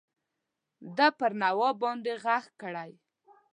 ده 0.97 1.07
پر 1.19 1.31
نواب 1.41 1.75
باندي 1.83 2.13
ږغ 2.23 2.43
کړی. 2.61 2.91